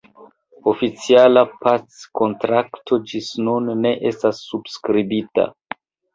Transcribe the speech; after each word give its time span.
Oficiala 0.69 1.43
packontrakto 1.65 2.99
ĝis 3.13 3.29
nun 3.49 3.71
ne 3.83 3.93
estas 4.13 4.43
subskribita. 4.49 5.49